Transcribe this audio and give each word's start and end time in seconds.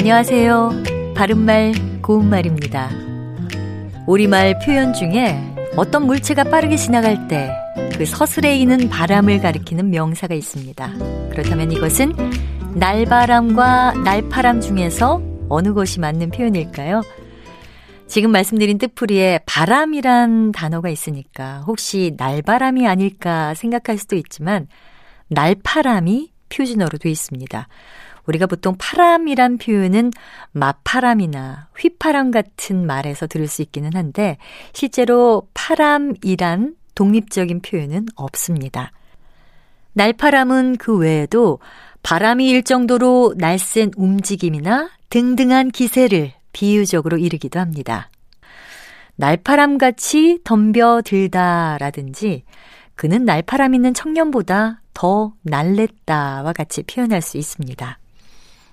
안녕하세요. 0.00 0.70
바른말, 1.14 1.72
고운말입니다. 2.02 2.88
우리말 4.06 4.58
표현 4.64 4.94
중에 4.94 5.38
어떤 5.76 6.06
물체가 6.06 6.44
빠르게 6.44 6.76
지나갈 6.76 7.28
때 7.28 7.50
그 8.00 8.06
서슬에 8.06 8.56
이는 8.56 8.88
바람을 8.88 9.40
가리키는 9.42 9.90
명사가 9.90 10.34
있습니다. 10.34 10.90
그렇다면 11.32 11.70
이것은 11.70 12.14
날바람과 12.74 13.92
날파람 13.92 14.62
중에서 14.62 15.20
어느 15.50 15.74
것이 15.74 16.00
맞는 16.00 16.30
표현일까요? 16.30 17.02
지금 18.06 18.32
말씀드린 18.32 18.78
뜻풀이에 18.78 19.40
바람이란 19.44 20.52
단어가 20.52 20.88
있으니까 20.88 21.62
혹시 21.66 22.14
날바람이 22.16 22.88
아닐까 22.88 23.52
생각할 23.52 23.98
수도 23.98 24.16
있지만 24.16 24.66
날파람이 25.28 26.30
표준어로 26.50 26.98
돼 26.98 27.10
있습니다. 27.10 27.68
우리가 28.26 28.46
보통 28.46 28.76
파람이란 28.78 29.58
표현은 29.58 30.12
마파람이나 30.52 31.68
휘파람 31.78 32.30
같은 32.30 32.86
말에서 32.86 33.26
들을 33.26 33.48
수 33.48 33.62
있기는 33.62 33.94
한데 33.94 34.36
실제로 34.72 35.48
파람이란 35.54 36.76
독립적인 36.94 37.62
표현은 37.62 38.06
없습니다. 38.14 38.92
날파람은 39.94 40.76
그 40.76 40.96
외에도 40.96 41.58
바람이 42.02 42.48
일 42.48 42.62
정도로 42.62 43.34
날쌘 43.36 43.92
움직임이나 43.96 44.90
등등한 45.08 45.70
기세를 45.70 46.32
비유적으로 46.52 47.18
이르기도 47.18 47.58
합니다. 47.58 48.10
날파람 49.16 49.78
같이 49.78 50.38
덤벼들다라든지 50.44 52.44
그는 52.94 53.24
날파람 53.24 53.74
있는 53.74 53.92
청년보다 53.92 54.79
더 55.00 55.32
날랬다와 55.40 56.52
같이 56.52 56.82
표현할 56.82 57.22
수 57.22 57.38
있습니다. 57.38 57.98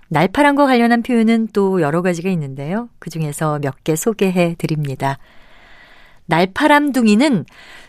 날파람과 0.09 0.65
관련한 0.65 1.01
표현은 1.01 1.47
또 1.53 1.79
여러 1.79 2.01
가지가 2.01 2.29
있는데요. 2.31 2.89
그 2.99 3.09
중에서 3.09 3.59
몇 3.59 3.75
개 3.85 3.95
소개해 3.95 4.55
드립니다. 4.57 5.19
날파람둥이는 6.25 7.45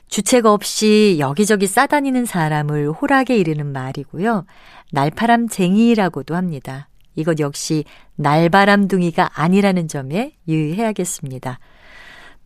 주책 0.07 0.47
없이 0.47 1.17
여기저기 1.19 1.67
싸다니는 1.67 2.27
사람을 2.27 2.93
호락에 2.93 3.37
이르는 3.37 3.73
말이고요. 3.73 4.47
날파람쟁이라고도 4.93 6.37
합니다. 6.37 6.89
이것 7.17 7.41
역시 7.41 7.83
날바람둥이가 8.15 9.31
아니라는 9.35 9.89
점에 9.89 10.35
유의해야겠습니다. 10.47 11.59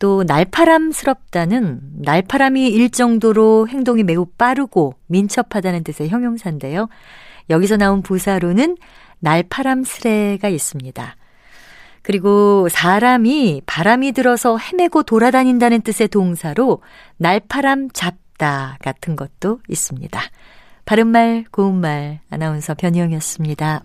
또 0.03 0.25
날파람스럽다는 0.25 1.79
날파람이 2.01 2.67
일 2.67 2.89
정도로 2.89 3.69
행동이 3.69 4.03
매우 4.03 4.25
빠르고 4.25 4.95
민첩하다는 5.07 5.85
뜻의 5.85 6.09
형용사인데요. 6.09 6.89
여기서 7.49 7.77
나온 7.77 8.01
부사로는 8.01 8.75
날파람스레가 9.19 10.49
있습니다. 10.49 11.15
그리고 12.01 12.67
사람이 12.69 13.61
바람이 13.65 14.11
들어서 14.11 14.57
헤매고 14.57 15.03
돌아다닌다는 15.03 15.79
뜻의 15.83 16.09
동사로 16.09 16.81
날파람 17.15 17.87
잡다 17.93 18.77
같은 18.81 19.15
것도 19.15 19.61
있습니다. 19.69 20.21
바른말 20.83 21.45
고운말 21.49 22.19
아나운서 22.29 22.73
변희영이었습니다. 22.73 23.83